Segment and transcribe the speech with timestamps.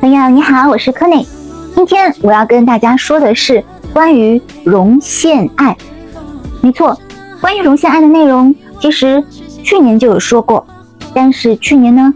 [0.00, 1.26] 朋友你好，我是柯内。
[1.74, 5.76] 今天我要跟大家说的是关于容陷爱。
[6.60, 6.96] 没错，
[7.40, 9.22] 关于容陷爱的内容，其实
[9.64, 10.64] 去年就有说过，
[11.12, 12.14] 但是去年呢，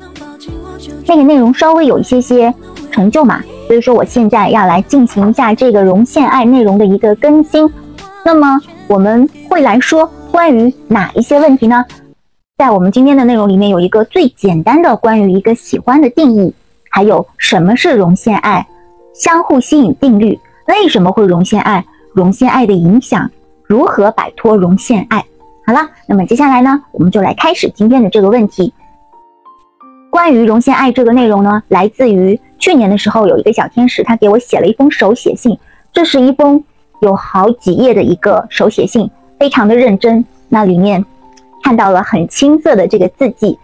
[1.07, 2.55] 那个内容稍微有一些些
[2.93, 7.69] 成就嘛，所以说我现在要来进行一下这个容陷爱内容的一个更新。
[8.25, 11.85] 那么我们会来说关于哪一些问题呢？
[12.59, 16.55] 在我们今天的内容里面有一个最简单的关于一个喜欢的定义，
[16.93, 18.67] 还有什么是容陷爱，
[19.15, 23.31] 相互吸引定律，为什么会容陷爱，容陷爱的影响，
[23.67, 25.25] 如何摆脱容陷爱。
[25.67, 28.75] 好了，那么接下来呢，我们就来开始今天的这个问题。
[30.11, 35.59] 关于容陷爱这个内容呢，来自于去年的时候有一个小天使，他给我写了一封手写信，
[35.95, 36.63] 这是一封
[37.01, 41.03] 有好几页的一个手写信，非常的认真，那里面。
[41.65, 43.57] 看到了很青涩的这个字迹，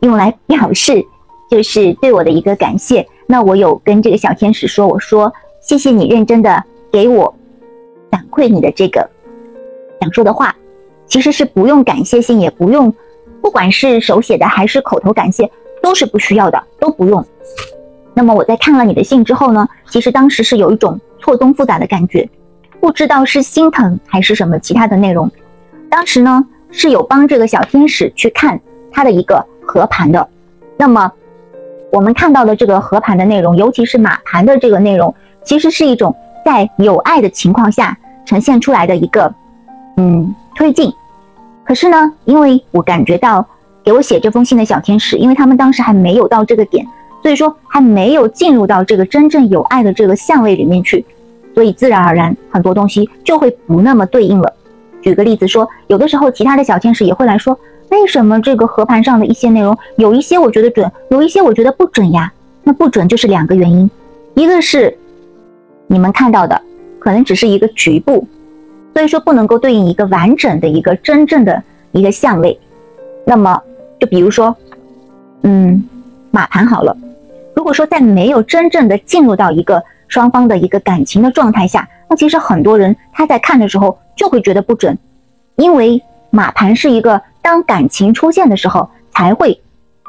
[0.00, 1.04] 用来表示
[1.52, 3.06] 就是对我的一个感谢。
[3.26, 5.30] 那我有跟这个小天使说，我说
[5.60, 7.34] 谢谢你认真的给我
[8.10, 9.06] 反馈你的这个
[10.00, 10.56] 想说的话，
[11.06, 12.94] 其实是不用感谢信，也不用，
[13.42, 17.22] 不管是手写的还是口头感谢，都是不需要的，都不用。
[18.14, 22.26] 那么我在看了你的信之后呢，其实当时是有一种错综复杂的感觉，
[22.80, 25.30] 不知道是心疼还是什么其他的内容。
[25.90, 26.46] 当时呢。
[26.74, 28.58] 是有帮这个小天使去看
[28.90, 30.26] 他的一个合盘的，
[30.78, 31.12] 那么
[31.92, 39.32] 我们看到的这个合盘的内容，尤其是马盘的这个内容，其实是一种在有爱的情况下呈现出来的一个
[39.98, 40.90] 嗯推进。
[41.64, 43.46] 可是呢，因为我感觉到
[43.84, 46.86] 给我写这封信的小天使，因为他们当时还没有到这个点，
[47.22, 51.04] 所以说还没有进入到这个真正有爱的这个相位里面去，
[51.54, 54.50] 所以自然而然很多东西就会不那么对应了。
[55.02, 57.58] 举个例子说，有的时候其他的小天使也会来说，
[57.92, 62.32] 为什么这个合盘上的一些内容有一些我觉得准，有一些我觉得不准呀？
[62.64, 63.90] 那不准就是两个原因，
[64.34, 64.96] 一个是
[65.86, 66.58] 你们看到的
[66.98, 68.26] 可能只是一个局部，
[68.94, 71.62] 所以说不能够对应一个完整的一个真正的
[71.92, 72.58] 一个相位。
[73.26, 73.62] 那么
[74.00, 74.56] 就比如说，
[75.42, 75.84] 嗯，
[76.30, 76.96] 马盘好了，
[77.54, 83.98] 如果说在没有真正的进入到一个双方的一个感情的状态下，那其实很多人他在看的时候。
[84.14, 84.98] 就会觉得不准，
[85.56, 89.60] 因为马盘是一个当感情出现的时候才会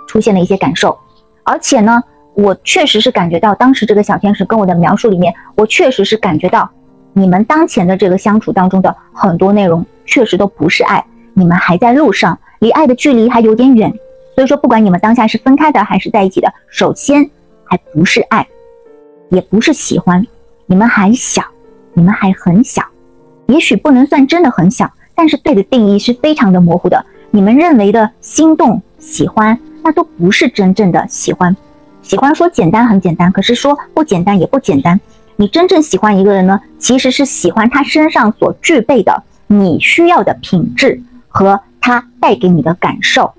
[0.08, 0.98] 出现的一些感受，
[1.44, 2.02] 而且呢，
[2.36, 6.70] 我确实是感觉到当时这个小天使跟我的描述里面，我确实是感觉到
[7.12, 13.92] 你们当前的这个相处当中的很多内容确实都不是爱，你们还在路上，离爱的距离还有点远，
[14.36, 17.30] 所以说不管你们当下是分开的还是在一起的，首先
[17.66, 18.48] 还不是爱，
[19.30, 20.26] 也不是喜欢，
[20.66, 21.44] 你们还小，
[21.94, 22.84] 你们还很小。
[23.48, 27.06] 也许不能算真的很小，但是对的定义是非常的模糊的。
[27.36, 31.58] 你们认为的心动、喜欢，那都不是真正的喜欢。
[32.04, 35.02] 喜欢说简单很简单，可是说不简单也不简单。
[35.36, 43.34] 你真正喜欢一个人呢，其实是喜欢他身上所具备的你需要的品质和他带给你的感受。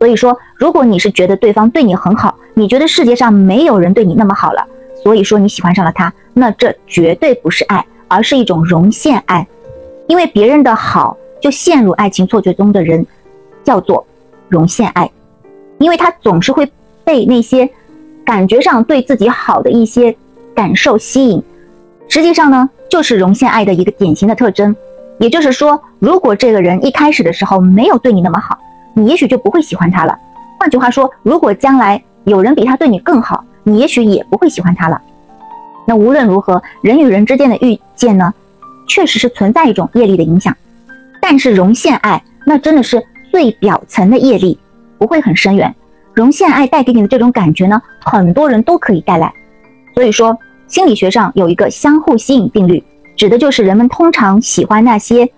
[0.00, 4.66] 所以说，如果你是觉得对方对你很好，你觉得世界上没有人对你那么好了，
[5.04, 7.86] 所以说你喜欢上了他，那这绝对不是爱。
[8.08, 9.46] 而是一种容陷爱，
[10.08, 13.06] 因为别人的好就陷入爱情错觉中的人，
[13.64, 14.06] 叫做
[14.48, 15.10] 容陷爱，
[15.78, 16.70] 因为他总是会
[17.04, 17.68] 被那些
[18.24, 20.14] 感觉上对自己好的一些
[20.54, 21.42] 感受吸引，
[22.08, 24.74] 实际上呢，就是容陷爱的一个典型的特征。
[25.18, 28.58] 也就是说，如果这个人一开始的时候没有对你那么好，
[28.94, 30.18] 你也许就不会喜欢他了。
[30.58, 35.00] 换句话说，如果将来有人比他对你更好，你也许也不会喜欢他了。
[35.86, 38.32] 那无论如何，人与人之间的遇见呢，
[38.86, 40.56] 确实是存在一种业力的影响。
[41.30, 44.58] 但是容陷爱，那真的是最表层的业力，
[44.98, 45.72] 不会很深远。
[46.12, 49.32] 容陷爱带给你的这种感觉呢，很多人都可以带来。
[49.94, 50.36] 所以说，
[50.66, 52.82] 心理学上有一个相互吸引定律，
[53.14, 55.30] 指的就是人们通常喜欢那些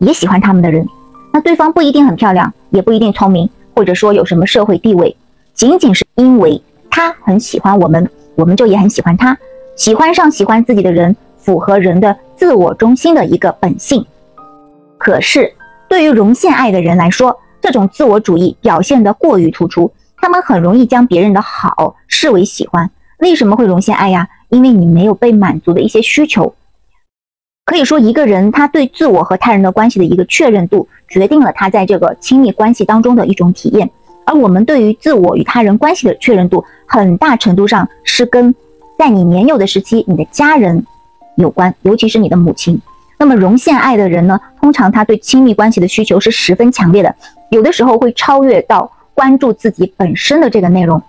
[0.00, 0.86] 也喜欢他们的人。
[1.32, 5.16] 那对方不一定很漂亮，也不一定聪明，或者说有什么社会地位，
[5.54, 9.34] 仅仅是因为他很喜欢我们，我们就也很喜欢他。
[9.74, 14.04] 喜欢上喜欢自己的人，符合人的自我中心的一个本性。
[15.00, 15.50] 可是，
[15.88, 22.90] 对于容陷爱的人来说，这种自我主义表现得过于突出，他们很容易将别人的好视为喜欢。
[23.20, 24.28] 为什么会容陷爱呀？
[24.50, 26.54] 因为你没有被满足的一些需求。
[27.64, 33.90] 可以说，一个人他对自我和他人的关系的一个确认度，决定了他在这个亲密关系当中的一种体验。
[34.26, 38.54] 而我们对于自我与他人关系的确认度，很大程度上是跟。
[38.98, 40.84] 在你年幼的时期，你的家人
[41.36, 42.78] 有关，尤其是你的母亲。
[43.20, 47.14] 那么容陷爱的人呢，通常他对亲密关系的需求是十分强烈的，
[47.50, 51.02] 有的时候会超越到关注自己本身的这个内容。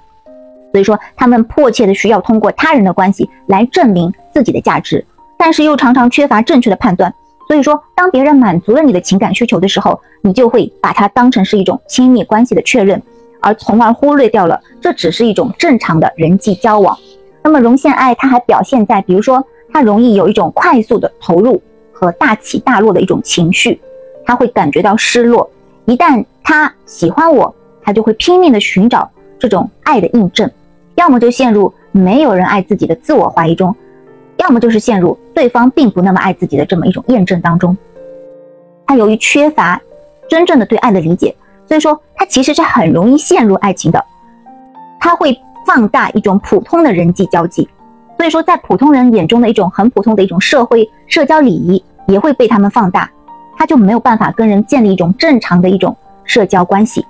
[0.74, 5.06] 所以说他们迫切的需要通过他人的关系来证明自己的价值，
[5.38, 7.14] 但是又常常缺乏正确的判断。
[7.48, 13.02] 所以说，当别人满足了你的情感需求的时候，你就会把它当成是一种亲密关系的确认，
[13.40, 16.98] 而从而忽略掉了这只是一种正常的人际交往。
[17.42, 21.62] 那么容陷爱，它还表现在，比如说，他容易有一种快速的投入
[22.02, 23.80] 和大起大落的一种情绪，
[24.26, 25.48] 他会感觉到失落。
[25.86, 27.54] 一旦他喜欢我，
[27.84, 30.50] 他就会拼命的寻找这种爱的印证，
[30.96, 33.76] 要么就陷入没有人爱自己的自我怀疑中，
[34.38, 37.78] 要么就是陷入对方并不那么爱自己的这么一种验证当中。
[38.88, 39.80] 他由于缺乏
[40.28, 41.36] 真正的对爱的理解，
[41.68, 44.04] 所以说他其实是很容易陷入爱情的，
[45.00, 45.40] 他会。
[45.64, 47.70] 放大一种普通的人际交际，
[48.18, 53.10] 所以说在普通人眼中的一种很普通的一种社会社交礼仪也会被他们放大，
[53.58, 57.06] 他就没有办法跟人建立一种正常的一种社交关系。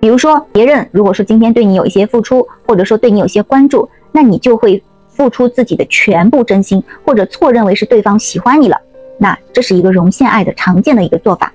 [0.00, 8.80] 比如说别人如果说今天对你有一些付出，或者说对你有些关注，那你就会付出自己的全部真心，或者错认为是对方喜欢你了，
[9.18, 11.52] 那这是一个容陷爱的常见的一个做法。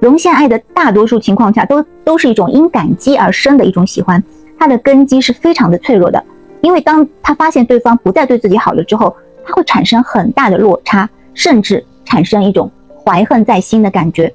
[0.00, 4.22] 容陷爱的大多数情况下都都是一种因感激而生的一种喜欢。
[4.58, 6.22] 它的根基是非常的脆弱的，
[6.62, 9.14] 因为当他发现对方不再对自己好了之后，
[9.44, 12.68] 他会产生很大的落差，甚至产生一种
[13.04, 14.34] 怀恨在心的感觉。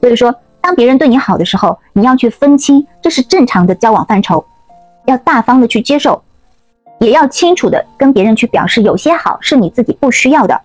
[0.00, 4.44] 所以说，当别人对你好的时候，你要去分清这是正常的交往范畴，
[5.06, 6.22] 要大方的去接受，
[7.00, 10.60] 也要清楚的跟别人去表示有些好是你自己不需要的，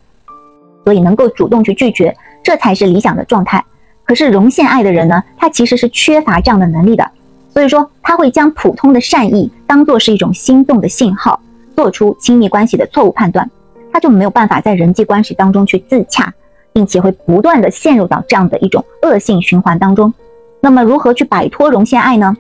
[0.84, 3.64] 所以能够主动去拒绝，这才是理想的状态。
[4.04, 7.10] 可是容陷爱的人呢，他其实是缺乏这样的能力的。
[7.54, 11.40] 所以说，他会将普通的善意当做是一种心动的信号，
[11.76, 13.50] 做出亲密关系的错误判断，
[13.92, 16.34] 他就没有办法在人际关系当中去自洽，
[16.74, 20.14] 并且会不断的陷入到这样的一种恶性循环当中。
[20.60, 22.36] 那么，如何去摆脱容陷爱呢？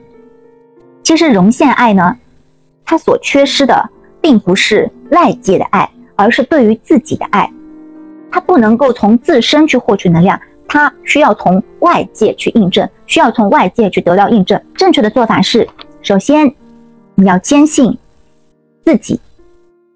[1.03, 2.17] 其实，容陷爱呢，
[2.85, 3.89] 它所缺失的
[4.21, 7.51] 并不是外界的爱，而是对于自己的爱，
[8.29, 10.39] 它不能够从自身去获取能量。
[10.73, 14.57] 他需要从外界去印证，需要从外界去得到印证。
[14.73, 15.67] 正确的做法是，
[16.01, 16.55] 首先
[17.15, 17.97] 你要坚信
[18.85, 19.19] 自己，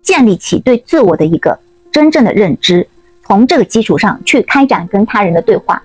[0.06, 1.60] 建立起对自我的一个
[1.92, 2.88] 真正的认知，
[3.26, 5.84] 从这个基础上去开展跟他人的对话，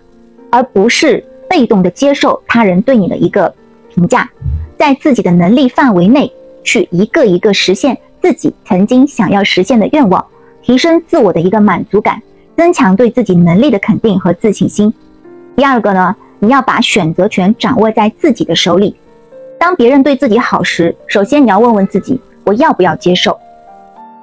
[0.51, 3.53] 而不是被动的接受他人对你的一个
[3.93, 4.31] 评价，
[4.79, 6.31] 在自己的能力范围内
[6.63, 10.25] 去一个一个实现自己曾经想要实现的愿望，
[10.63, 12.23] 提升自我的一个满足感。
[12.57, 14.93] 增强对自己能力的肯定和自信心。
[15.57, 18.95] 第二个呢，你要把选择权掌握在自己的手里。
[19.59, 23.39] 当别人对自己好时，首先你要问问自己，我要不要接受？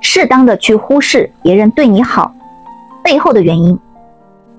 [0.02, 2.34] 适当的去忽视别人对你好
[3.04, 3.78] 背后的原因。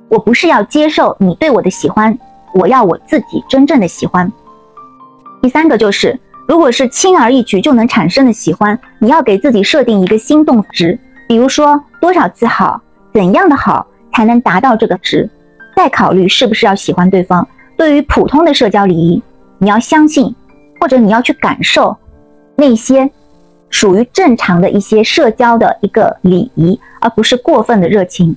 [0.08, 2.18] 我不是要接受你对我的喜欢，
[2.54, 4.32] 我要我自己真正的喜欢。
[5.42, 10.98] 第三个就是，如果是轻而易举就能产生的喜欢，你要给自己设定一个心动值，
[11.28, 12.80] 比如说多少次好。
[13.12, 15.28] 怎样的好才能达到这个值？
[15.74, 17.46] 再考虑是不是要喜欢对方。
[17.76, 19.22] 对于普通的社交礼仪，
[19.58, 20.34] 你要相信，
[20.80, 21.96] 或者你要去感受
[22.56, 23.10] 那些
[23.70, 28.36] 属于正常的一些社交的一个礼仪，而不是过分的热情。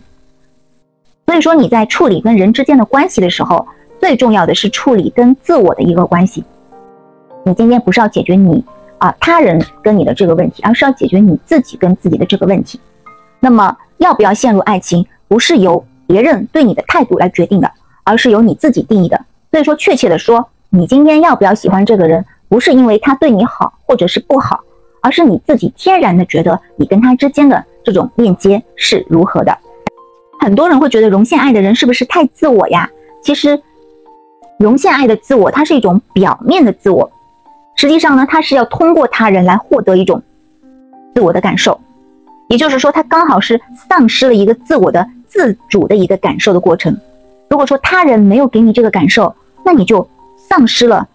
[1.26, 3.68] 所以说你在处理跟人之间的关系的时候，
[4.00, 6.44] 最重要的是处理跟自我的一个关系。
[7.44, 8.64] 你今天不是要解决你
[8.98, 12.80] 啊他人跟你的这个问题，而是要解决你自己跟自己的这个问题。
[13.40, 13.78] 那么。
[14.02, 17.72] 要不要陷入爱情，不是由别人对你的态度来决定的，
[18.04, 19.26] 而是由你自己定义的。
[19.52, 24.62] 所以说，确切的说，你今天要不要喜欢这个人，不是因为他对你好或者是不好，
[25.02, 29.58] 而是你自己天然的觉得你跟他之间的这种链接是如何的。
[30.40, 32.90] 很多人会觉得容陷爱的人是不是太自我呀？
[33.22, 33.62] 其实，
[34.58, 37.12] 容陷爱的自我，它是一种表面的自我，
[37.76, 40.22] 实际上呢，它是要通过他人来获得一种
[41.14, 41.80] 自我的感受。
[42.48, 46.98] 也就是说，他刚好是丧失了一个自我的自主的一个感受的过程。
[47.50, 50.06] 如果说他人没有给你这个感受，那你就
[50.36, 51.08] 丧失了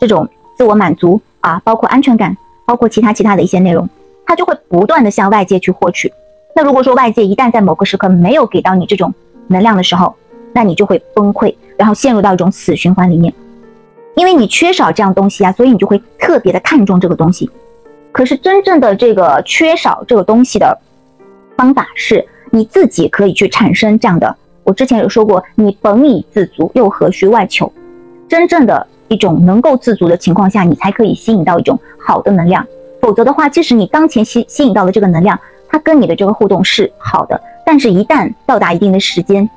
[0.00, 2.36] 这种自我满足啊，包括安全感，
[2.66, 3.88] 包括其他其他的一些内容，
[4.26, 6.12] 它就会不断的向外界去获取。
[6.54, 9.12] 那如果说外界一旦在某个时刻没有给到你这种
[9.48, 10.14] 能量的时候，
[10.52, 13.32] 那你就会崩溃，然后陷入到一种死循环里面，
[14.16, 17.50] 因为你缺少这样东西啊，所以你就会特别的看重这个东西。
[18.12, 20.78] 可是真正的这个缺少这个东西的
[21.56, 24.36] 方法是，你自己可以去产生这样的。
[24.64, 27.72] 我之前有说过，你本已自足，又何须外求？
[28.28, 32.66] 真正的一种能够自足的情况下，你才可以吸引到一种好的能量。
[33.00, 35.38] 否则的话，即使你当前吸吸引到的这个能量，
[35.68, 39.48] 它跟你的这个互动是好的，但是一旦到达一定的时间，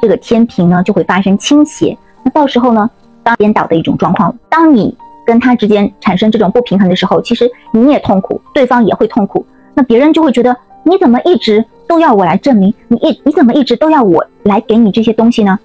[0.00, 1.96] 这个天平呢就会发生倾斜。
[2.22, 2.88] 那到时候呢，
[3.24, 9.44] 当颠倒的一种状况，当你跟他之间产生这种不平衡的时候，其实你也痛苦，对方也会痛苦。
[9.74, 15.58] 那别人就会觉得你怎么一直都要我来证明，你一你怎么一直都要我来给你这些东西呢？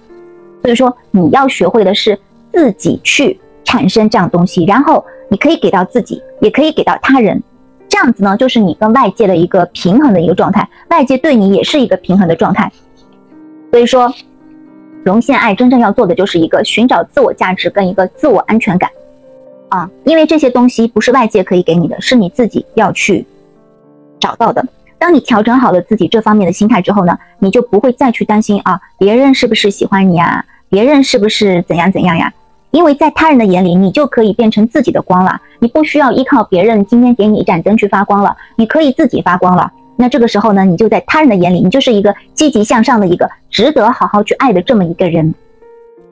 [0.62, 2.18] 所以说你要学会的是
[2.52, 7.42] 自己去产生这样东西，然后你可以给到自己，也可以给到他人。
[7.88, 12.70] 这样子呢，就是你跟外界的一个平衡的一个状态，外界对你也是一个平衡的状态。
[13.70, 14.12] 所以说，
[15.04, 18.90] 容现爱真正要做的就是一个寻找自我价值跟一个自我安全感
[19.68, 23.26] 啊，因为这些东西不是外界可以给你的，是你自己要去。
[24.20, 24.64] 找到的。
[24.98, 30.44] 当你调整好了自己这方面的心态之后呢，你就不会再去担心啊，别人是不是喜欢你呀？
[30.70, 32.32] 别人是不是怎样怎样呀？
[32.72, 39.70] 因为在他人的眼里，你就可以变成自己的光了，你不需要依靠别人今天给你一盏灯去发光了，你可以自己发光了。
[39.94, 45.34] 那这个时候呢，你就在他人的眼里，你就是一个积极向上的一个值得好好去爱的这么一个人，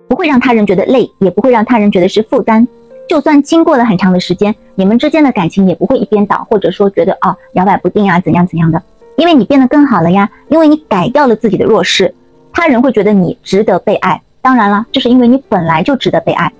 [0.06, 2.68] 不会让他人觉得累，也不会让他人觉得是负担。
[3.08, 8.80] 就算经过了很长的时间，你们之间的感情也不会一边倒，或者说觉得哦摇摆不定啊，怎样怎样的，
[9.16, 12.14] 因为你变得更好了呀，因为你改掉了自己的弱势，
[12.52, 14.20] 他人会觉得你值得被爱。
[14.42, 16.52] 当然了，这是因为你本来就值得被爱。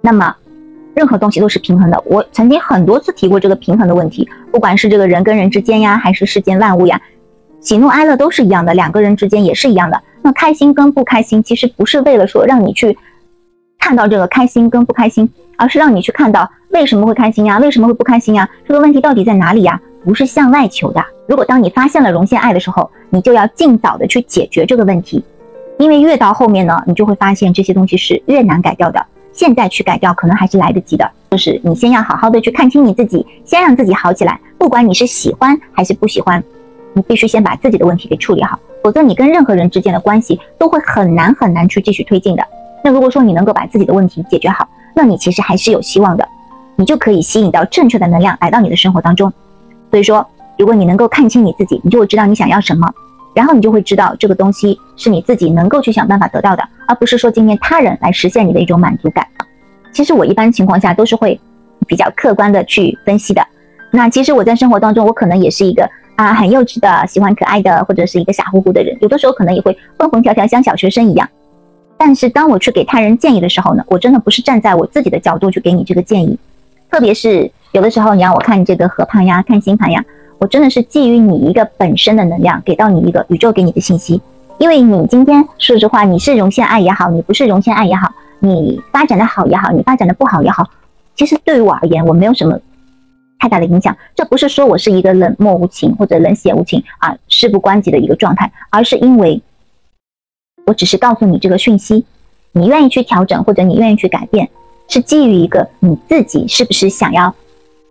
[0.00, 0.34] 那么，
[0.94, 2.02] 任何东西都是平衡的。
[2.06, 7.00] 我曾经很多次提过这个平衡的问题，不管是这个人跟人之间呀，还是世间万物呀，
[7.60, 10.02] 喜怒哀乐都是一样的，两个人之间也是一样的。
[10.22, 12.96] 那开心跟不开心，其实不是为了说让你去。
[13.76, 15.28] 看到这个开心跟不开心，
[15.58, 17.58] 而是让你去看到为什么会开心呀？
[17.58, 18.48] 为什么会不开心呀？
[18.66, 19.78] 这个问题到底在哪里呀？
[20.02, 21.04] 不是向外求的。
[21.28, 25.22] 如果当你发现了容现爱的时候，你就要尽早的去解决这个问题，
[25.78, 29.04] 因为越到后面呢，你就会发现这些东西是越难改掉的。
[29.32, 34.38] 现在去改掉可能还是来得及的，就是你先要好好的去看清你自己，先让自己好起来。
[34.56, 36.42] 不管你是喜欢还是不喜欢，
[36.92, 42.46] 你必须先把自己的问题给处理好，否则你跟任何人之间的关系都会很难很难去继续推进的。
[42.84, 46.28] 那如果说你能够把自己的问题解决好，那你其实还是有希望的，
[46.76, 49.32] 你就可以吸引到正确的能量来到你的生活当中。
[49.90, 50.24] 所以说，
[50.56, 52.88] 如果你能够看清你自己，你就会知道你想要什么，
[53.34, 59.26] 然后你就会知道这个东西是你自己能够去想办法得到的，而不是说今天他人来实现你的一种满足感。
[59.92, 61.38] 其实我一般情况下都是会
[61.86, 63.44] 比较客观的去分析的。
[63.90, 71.28] 那其实我在生活当中，我可能也是一个啊很幼稚的、喜欢可爱的，或者是一个傻乎乎的人，有的时候可能也会蹦蹦跳跳，像小学生一样。
[71.96, 76.36] 但是当我去给他人建议的时候呢，我真的不是站在我自己的角度去给你这个建议，
[76.90, 80.04] 特别是有的时候你让我看这个合盘呀、看星盘呀，
[80.38, 84.20] 我真的是基于你一个本身的能量，给到你一个宇宙给你的信息。
[84.58, 90.68] 因为你今天说实话，你是容现爱也好，你不是容现爱也好，你发展的好也好，你发展的不好也好，
[91.16, 92.58] 其实对于我而言，我没有什么
[93.38, 93.96] 太大的影响。
[94.14, 99.42] 这不是说我是一个冷漠无情或者冷血无情啊、事不关己的一个状态，而是因为。
[100.66, 102.06] 我只是告诉你这个讯息，
[102.52, 104.48] 你愿意去调整或者你愿意去改变，
[104.88, 107.34] 是基于一个你自己是不是想要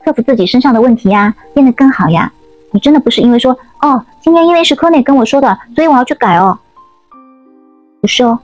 [0.03, 2.31] 克服自己身上的问题呀，变得更好呀？
[2.71, 6.57] 你真的不是因为说哦，今天因为是科内跟我说的，所以我要去改哦，
[8.01, 8.39] 不是哦。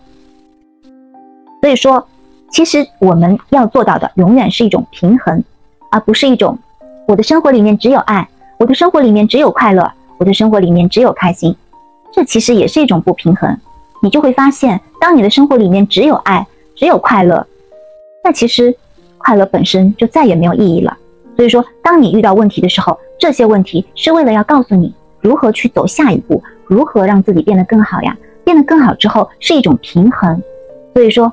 [1.62, 2.08] 所以说，
[2.50, 5.44] 其实我们要做到的永远是一种平衡，
[5.92, 6.58] 而不是一种
[7.08, 11.56] 我的生活里面只有爱，我的生活里面只有快乐，我的生活里面只有开心，
[12.14, 13.58] 这其实也是一种不平衡。
[14.02, 17.46] 你就会发现，当你的生活里面只有爱，只有快乐，
[18.24, 18.74] 那其实
[19.18, 20.98] 快乐本身就再也没有意义了。
[21.40, 28.14] 所以说，当你遇到问题的时候，这些问题是为了要告诉你如何去走下一步，如何让自己变得更好呀。
[28.44, 30.44] 变得更好之后是一种平衡。
[30.94, 31.32] 所以说，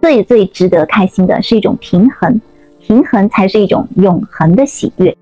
[0.00, 2.40] 最最值得开心的是一种平衡，
[2.78, 5.12] 平衡才是一种永恒的喜悦。